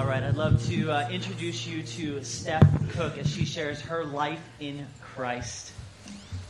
[0.00, 4.02] All right, I'd love to uh, introduce you to Steph Cook as she shares her
[4.02, 5.72] life in Christ.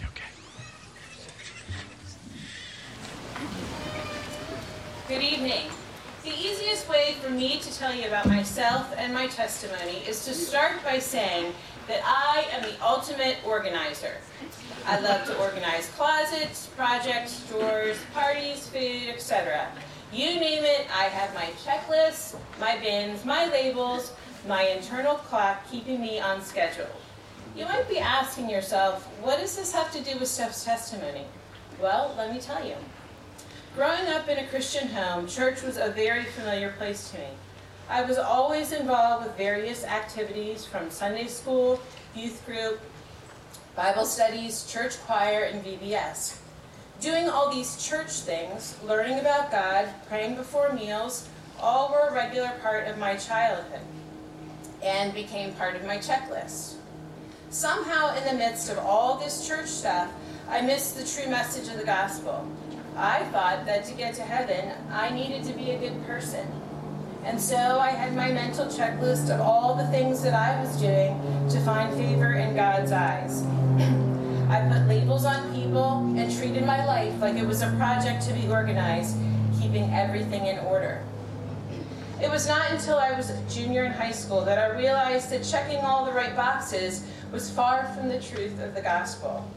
[0.04, 0.22] Okay.
[5.08, 5.68] Good evening.
[6.22, 10.32] The easiest way for me to tell you about myself and my testimony is to
[10.32, 11.52] start by saying
[11.88, 14.18] that I am the ultimate organizer.
[14.86, 19.66] I love to organize closets, projects, drawers, parties, food, etc.
[20.12, 24.12] You name it, I have my checklists, my bins, my labels,
[24.48, 26.90] my internal clock keeping me on schedule.
[27.54, 31.26] You might be asking yourself, what does this have to do with Steph's testimony?
[31.80, 32.74] Well, let me tell you.
[33.76, 37.28] Growing up in a Christian home, church was a very familiar place to me.
[37.88, 41.80] I was always involved with various activities from Sunday school,
[42.16, 42.80] youth group,
[43.76, 46.39] Bible studies, church choir, and VBS.
[47.00, 51.26] Doing all these church things, learning about God, praying before meals,
[51.58, 53.80] all were a regular part of my childhood
[54.82, 56.74] and became part of my checklist.
[57.48, 60.12] Somehow, in the midst of all this church stuff,
[60.46, 62.46] I missed the true message of the gospel.
[62.94, 66.46] I thought that to get to heaven, I needed to be a good person.
[67.24, 71.48] And so I had my mental checklist of all the things that I was doing
[71.48, 73.42] to find favor in God's eyes.
[74.50, 78.32] I put labels on people and treated my life like it was a project to
[78.32, 79.16] be organized,
[79.60, 81.04] keeping everything in order.
[82.20, 85.44] It was not until I was a junior in high school that I realized that
[85.44, 89.48] checking all the right boxes was far from the truth of the gospel.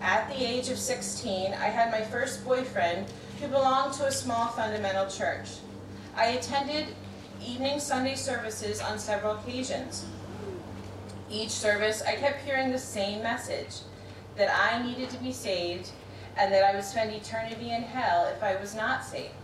[0.00, 3.06] At the age of 16, I had my first boyfriend
[3.40, 5.50] who belonged to a small fundamental church.
[6.16, 6.88] I attended
[7.46, 10.04] evening Sunday services on several occasions.
[11.30, 13.82] Each service, I kept hearing the same message
[14.36, 15.90] that I needed to be saved
[16.36, 19.34] and that I would spend eternity in hell if I was not saved.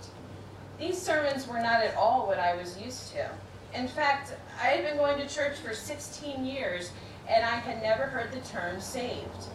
[0.79, 3.29] These sermons were not at all what I was used to.
[3.75, 6.91] In fact, I had been going to church for 16 years
[7.29, 9.49] and I had never heard the term saved.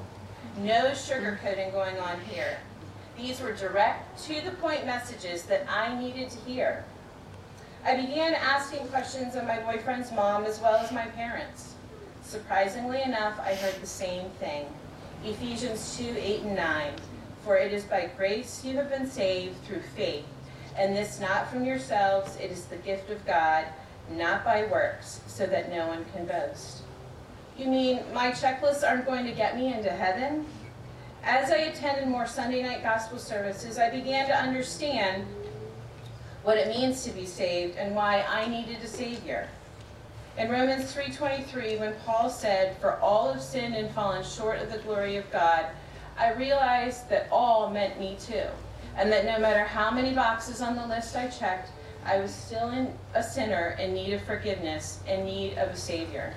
[0.57, 2.57] No sugarcoating going on here.
[3.17, 6.83] These were direct, to the point messages that I needed to hear.
[7.85, 11.73] I began asking questions of my boyfriend's mom as well as my parents.
[12.21, 14.65] Surprisingly enough, I heard the same thing.
[15.25, 16.91] Ephesians 2, 8 and 9.
[17.45, 20.25] For it is by grace you have been saved through faith,
[20.77, 23.65] and this not from yourselves, it is the gift of God,
[24.11, 26.81] not by works, so that no one can boast.
[27.57, 30.45] You mean my checklists aren't going to get me into heaven?
[31.23, 35.25] As I attended more Sunday night gospel services, I began to understand
[36.43, 39.47] what it means to be saved and why I needed a savior.
[40.35, 44.79] In Romans 3:23, when Paul said, "For all have sinned and fallen short of the
[44.79, 45.67] glory of God,"
[46.17, 48.47] I realized that all meant me too,
[48.97, 51.69] and that no matter how many boxes on the list I checked,
[52.03, 56.33] I was still in, a sinner in need of forgiveness, in need of a savior.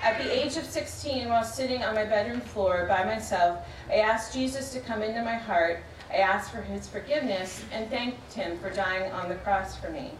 [0.00, 4.32] At the age of 16, while sitting on my bedroom floor by myself, I asked
[4.32, 5.82] Jesus to come into my heart
[6.12, 10.12] I asked for his forgiveness and thanked him for dying on the cross for me.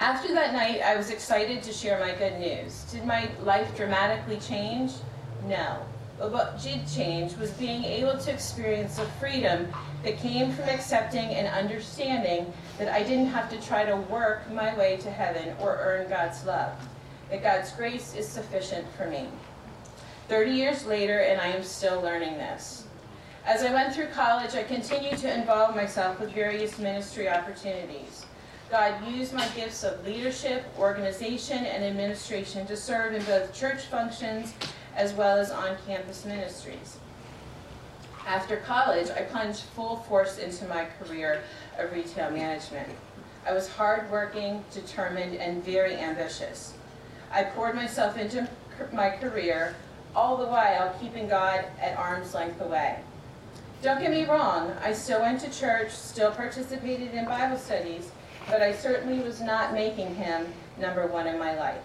[0.00, 2.84] After that night, I was excited to share my good news.
[2.92, 4.92] Did my life dramatically change?
[5.48, 5.78] No.
[6.18, 9.66] But what did change was being able to experience the freedom
[10.04, 14.76] that came from accepting and understanding that I didn't have to try to work my
[14.78, 16.72] way to heaven or earn God's love,
[17.30, 19.26] that God's grace is sufficient for me.
[20.28, 22.84] 30 years later, and I am still learning this.
[23.44, 28.26] As I went through college, I continued to involve myself with various ministry opportunities.
[28.70, 34.52] God used my gifts of leadership, organization, and administration to serve in both church functions
[34.94, 36.98] as well as on campus ministries.
[38.26, 41.40] After college, I plunged full force into my career
[41.78, 42.88] of retail management.
[43.46, 46.74] I was hardworking, determined, and very ambitious.
[47.32, 48.46] I poured myself into
[48.92, 49.76] my career,
[50.14, 52.98] all the while keeping God at arm's length away.
[53.80, 58.10] Don't get me wrong, I still went to church, still participated in Bible studies,
[58.48, 60.46] but I certainly was not making him
[60.78, 61.82] number one in my life.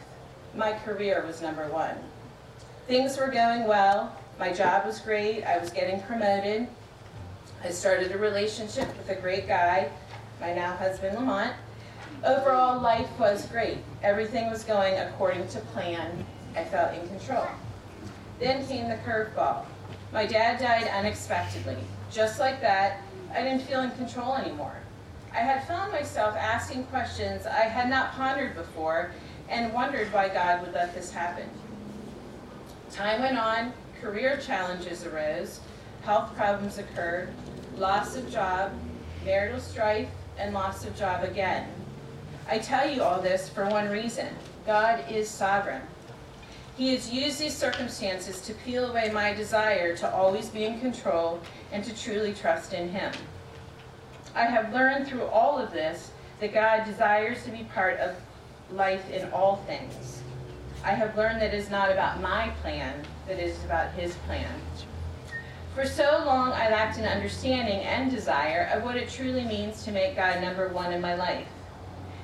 [0.56, 1.96] My career was number one.
[2.88, 6.68] Things were going well, my job was great, I was getting promoted.
[7.64, 9.90] I started a relationship with a great guy,
[10.40, 11.54] my now husband Lamont.
[12.24, 13.80] Overall, life was great.
[14.02, 16.26] Everything was going according to plan.
[16.56, 17.48] I felt in control.
[18.40, 19.66] Then came the curveball.
[20.12, 21.78] My dad died unexpectedly.
[22.12, 23.02] Just like that,
[23.34, 24.83] I didn't feel in control anymore.
[25.34, 29.12] I had found myself asking questions I had not pondered before
[29.50, 31.50] and wondered why God would let this happen.
[32.92, 35.60] Time went on, career challenges arose,
[36.04, 37.34] health problems occurred,
[37.78, 38.74] loss of job,
[39.26, 41.68] marital strife, and loss of job again.
[42.48, 44.28] I tell you all this for one reason
[44.68, 45.82] God is sovereign.
[46.78, 51.40] He has used these circumstances to peel away my desire to always be in control
[51.72, 53.12] and to truly trust in Him.
[54.36, 58.16] I have learned through all of this that God desires to be part of
[58.72, 60.22] life in all things.
[60.84, 64.16] I have learned that it is not about my plan, that it is about His
[64.28, 64.50] plan.
[65.76, 69.92] For so long, I lacked an understanding and desire of what it truly means to
[69.92, 71.48] make God number one in my life.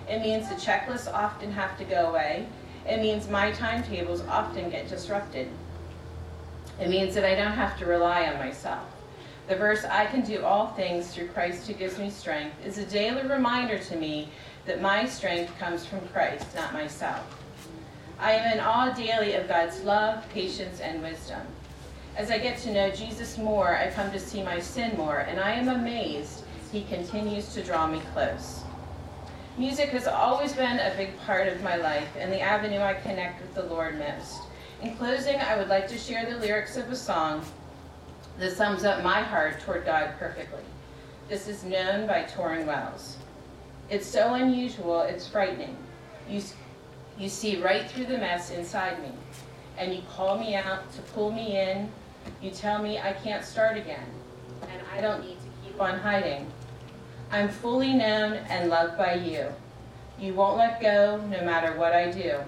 [0.07, 2.47] It means the checklists often have to go away.
[2.87, 5.47] It means my timetables often get disrupted.
[6.79, 8.87] It means that I don't have to rely on myself.
[9.49, 12.85] The verse, I can do all things through Christ who gives me strength, is a
[12.85, 14.29] daily reminder to me
[14.67, 17.25] that my strength comes from Christ, not myself.
[18.19, 21.41] I am in awe daily of God's love, patience, and wisdom.
[22.15, 25.39] As I get to know Jesus more, I come to see my sin more, and
[25.39, 28.61] I am amazed he continues to draw me close.
[29.57, 33.41] Music has always been a big part of my life and the avenue I connect
[33.41, 34.41] with the Lord most.
[34.83, 37.43] In closing, I would like to share the lyrics of a song
[38.39, 40.63] that sums up my heart toward God perfectly.
[41.27, 43.17] This is known by Tauren Wells.
[43.89, 45.75] It's so unusual, it's frightening.
[46.29, 46.41] You,
[47.17, 49.11] you see right through the mess inside me,
[49.77, 51.91] and you call me out to pull me in.
[52.41, 54.07] You tell me I can't start again,
[54.61, 56.49] and I don't need to keep on hiding.
[57.31, 59.47] I'm fully known and loved by you.
[60.19, 62.39] You won't let go no matter what I do.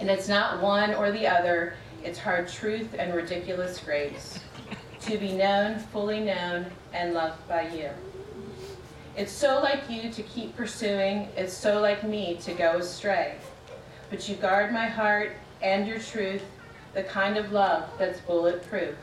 [0.00, 4.40] And it's not one or the other, it's hard truth and ridiculous grace.
[5.06, 7.90] To be known, fully known, and loved by you.
[9.16, 13.34] It's so like you to keep pursuing, it's so like me to go astray.
[14.10, 16.44] But you guard my heart and your truth,
[16.94, 18.94] the kind of love that's bulletproof.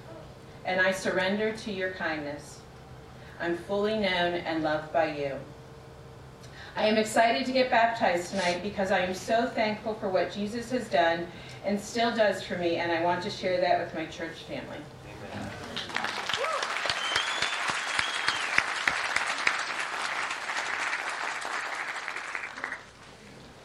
[0.65, 2.61] And I surrender to your kindness.
[3.41, 5.35] I'm fully known and loved by you.
[6.77, 10.71] I am excited to get baptized tonight because I am so thankful for what Jesus
[10.71, 11.27] has done
[11.65, 14.77] and still does for me, and I want to share that with my church family.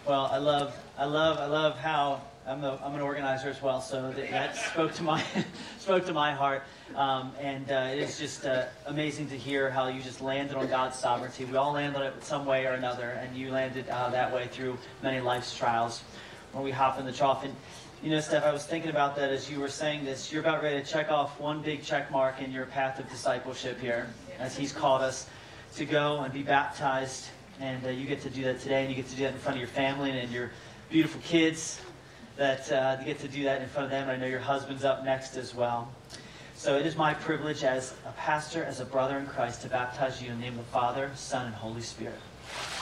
[0.07, 3.81] Well, I love, I love, I love how I'm, a, I'm an organizer as well,
[3.81, 5.25] so that, that spoke to my
[5.79, 6.63] spoke to my heart,
[6.95, 10.69] um, and uh, it is just uh, amazing to hear how you just landed on
[10.69, 11.47] God's sovereignty.
[11.47, 14.47] We all land on it some way or another, and you landed uh, that way
[14.49, 16.03] through many life's trials.
[16.53, 17.57] When we hop in the trough, and
[18.03, 20.31] you know, Steph, I was thinking about that as you were saying this.
[20.31, 23.81] You're about ready to check off one big check mark in your path of discipleship
[23.81, 24.07] here,
[24.39, 25.31] as He's called us
[25.77, 27.29] to go and be baptized
[27.61, 29.39] and uh, you get to do that today, and you get to do that in
[29.39, 30.51] front of your family and your
[30.91, 31.81] beautiful kids.
[32.37, 34.09] That uh, get to do that in front of them.
[34.09, 35.89] And I know your husband's up next as well.
[36.57, 40.23] So it is my privilege as a pastor, as a brother in Christ, to baptize
[40.23, 42.19] you in the name of the Father, Son, and Holy Spirit.